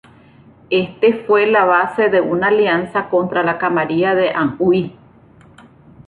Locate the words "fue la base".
1.27-2.09